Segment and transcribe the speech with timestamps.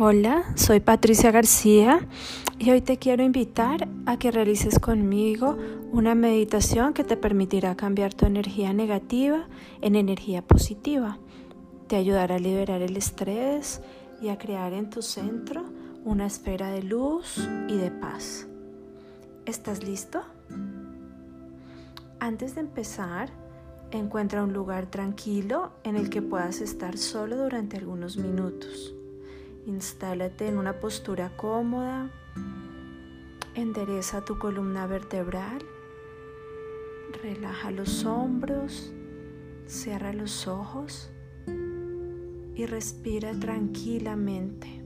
[0.00, 2.06] Hola, soy Patricia García
[2.56, 5.58] y hoy te quiero invitar a que realices conmigo
[5.90, 9.48] una meditación que te permitirá cambiar tu energía negativa
[9.80, 11.18] en energía positiva.
[11.88, 13.80] Te ayudará a liberar el estrés
[14.22, 15.64] y a crear en tu centro
[16.04, 18.46] una esfera de luz y de paz.
[19.46, 20.20] ¿Estás listo?
[22.20, 23.30] Antes de empezar,
[23.90, 28.94] encuentra un lugar tranquilo en el que puedas estar solo durante algunos minutos.
[29.68, 32.08] Instálate en una postura cómoda.
[33.54, 35.58] Endereza tu columna vertebral.
[37.22, 38.94] Relaja los hombros.
[39.66, 41.10] Cierra los ojos
[42.54, 44.82] y respira tranquilamente.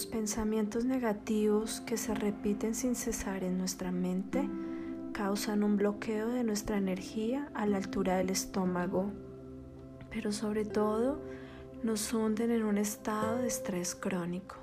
[0.00, 4.48] Los pensamientos negativos que se repiten sin cesar en nuestra mente
[5.12, 9.12] causan un bloqueo de nuestra energía a la altura del estómago,
[10.10, 11.20] pero sobre todo
[11.82, 14.56] nos hunden en un estado de estrés crónico.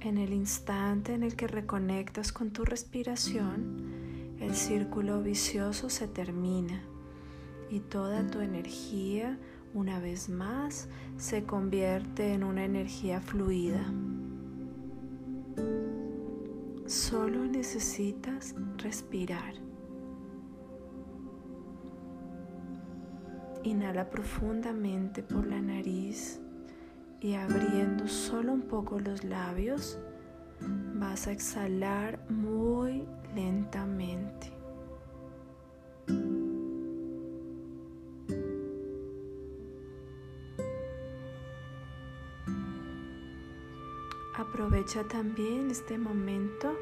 [0.00, 6.80] En el instante en el que reconectas con tu respiración, el círculo vicioso se termina
[7.68, 9.38] y toda tu energía
[9.76, 10.88] una vez más
[11.18, 13.84] se convierte en una energía fluida.
[16.86, 19.52] Solo necesitas respirar.
[23.64, 26.40] Inhala profundamente por la nariz
[27.20, 29.98] y abriendo solo un poco los labios,
[30.94, 33.04] vas a exhalar muy
[33.34, 34.55] lentamente.
[44.56, 46.72] Aprovecha también este momento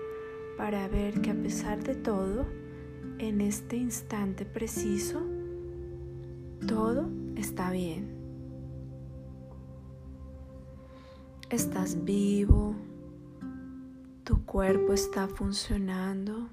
[0.56, 2.46] para ver que a pesar de todo,
[3.18, 5.20] en este instante preciso,
[6.68, 8.14] todo está bien.
[11.50, 12.76] Estás vivo,
[14.22, 16.48] tu cuerpo está funcionando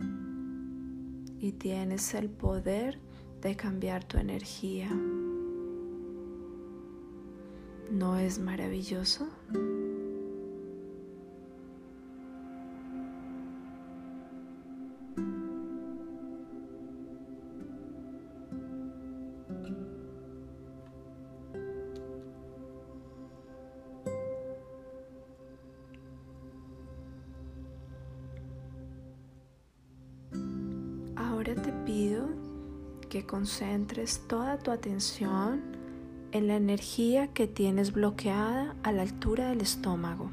[1.40, 2.98] y tienes el poder
[3.42, 4.90] de cambiar tu energía.
[7.92, 9.30] ¿No es maravilloso?
[31.92, 32.30] Pido
[33.10, 35.62] que concentres toda tu atención
[36.32, 40.32] en la energía que tienes bloqueada a la altura del estómago.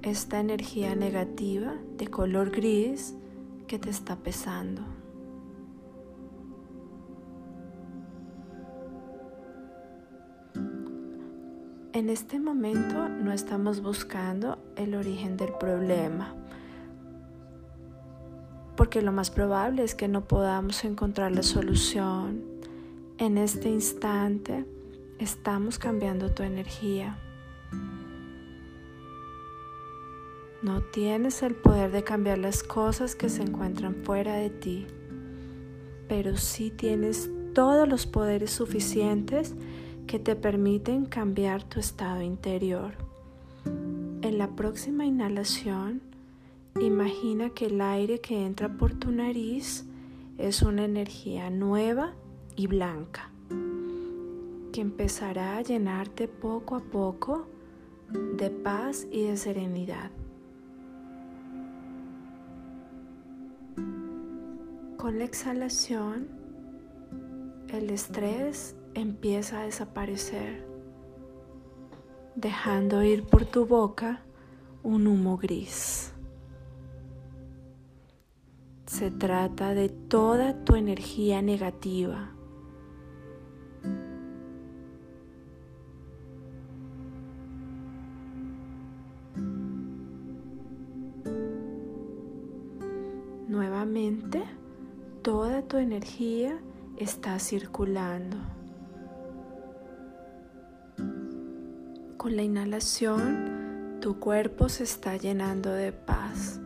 [0.00, 3.14] Esta energía negativa de color gris
[3.66, 4.80] que te está pesando.
[11.92, 16.34] En este momento no estamos buscando el origen del problema
[18.78, 22.44] porque lo más probable es que no podamos encontrar la solución.
[23.18, 24.64] En este instante
[25.18, 27.18] estamos cambiando tu energía.
[30.62, 34.86] No tienes el poder de cambiar las cosas que se encuentran fuera de ti,
[36.08, 39.56] pero sí tienes todos los poderes suficientes
[40.06, 42.92] que te permiten cambiar tu estado interior.
[43.64, 46.07] En la próxima inhalación,
[46.80, 49.84] Imagina que el aire que entra por tu nariz
[50.38, 52.14] es una energía nueva
[52.56, 53.30] y blanca
[54.72, 57.48] que empezará a llenarte poco a poco
[58.36, 60.10] de paz y de serenidad.
[64.96, 66.28] Con la exhalación,
[67.68, 70.66] el estrés empieza a desaparecer,
[72.34, 74.22] dejando ir por tu boca
[74.82, 76.12] un humo gris.
[78.88, 82.30] Se trata de toda tu energía negativa.
[93.46, 94.42] Nuevamente,
[95.20, 96.58] toda tu energía
[96.96, 98.38] está circulando.
[102.16, 106.62] Con la inhalación, tu cuerpo se está llenando de paz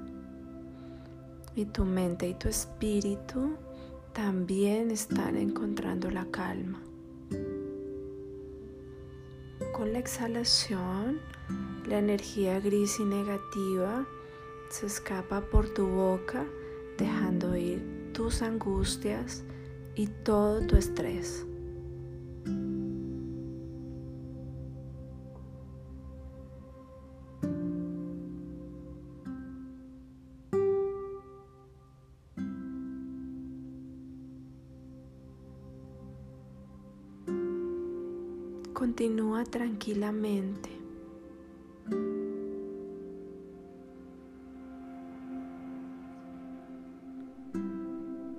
[1.55, 3.57] y tu mente y tu espíritu
[4.13, 6.83] también están encontrando la calma.
[9.73, 11.21] Con la exhalación,
[11.87, 14.07] la energía gris y negativa
[14.71, 16.45] se escapa por tu boca,
[16.99, 19.45] dejando ir tus angustias
[19.95, 21.47] y todo tu estrés.
[38.83, 40.69] Continúa tranquilamente.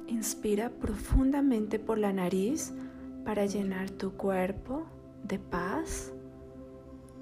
[0.06, 2.74] Inspira profundamente por la nariz
[3.24, 4.86] para llenar tu cuerpo
[5.24, 6.12] de paz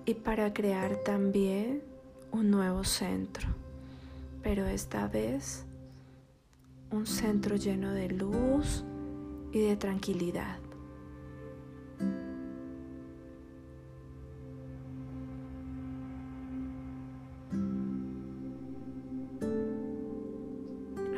[0.07, 1.83] y para crear también
[2.31, 3.50] un nuevo centro,
[4.41, 5.63] pero esta vez
[6.89, 8.83] un centro lleno de luz
[9.51, 10.70] y de tranquilidad.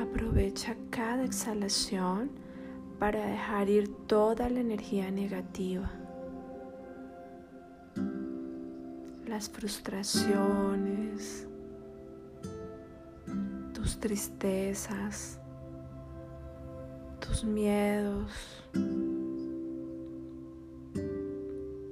[0.04, 2.30] Aprovecha cada exhalación
[3.00, 5.90] para dejar ir toda la energía negativa,
[9.26, 11.48] las frustraciones,
[13.74, 15.40] tus tristezas,
[17.22, 18.30] tus miedos,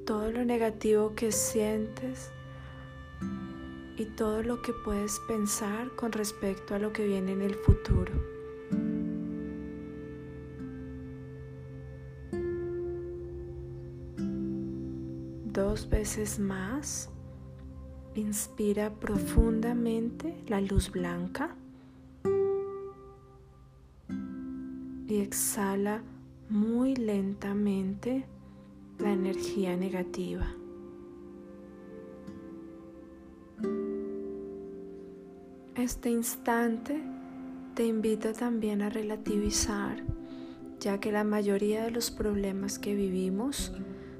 [0.05, 2.29] todo lo negativo que sientes
[4.01, 8.11] y todo lo que puedes pensar con respecto a lo que viene en el futuro.
[15.53, 17.11] Dos veces más,
[18.15, 21.55] inspira profundamente la luz blanca
[25.07, 26.01] y exhala
[26.49, 28.25] muy lentamente
[28.97, 30.47] la energía negativa.
[35.81, 37.01] Este instante
[37.73, 40.03] te invita también a relativizar,
[40.79, 43.73] ya que la mayoría de los problemas que vivimos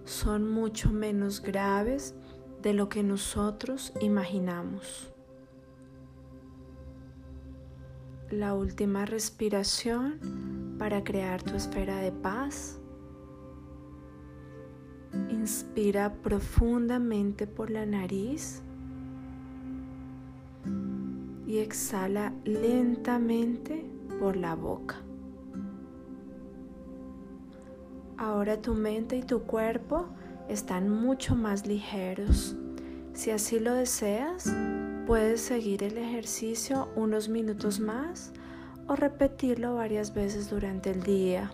[0.03, 2.15] son mucho menos graves
[2.63, 5.13] de lo que nosotros imaginamos.
[8.31, 12.79] La última respiración para crear tu esfera de paz.
[15.29, 18.63] Inspira profundamente por la nariz
[21.51, 23.83] y exhala lentamente
[24.21, 24.95] por la boca.
[28.17, 30.05] Ahora tu mente y tu cuerpo
[30.47, 32.55] están mucho más ligeros.
[33.11, 34.55] Si así lo deseas,
[35.05, 38.31] puedes seguir el ejercicio unos minutos más
[38.87, 41.51] o repetirlo varias veces durante el día.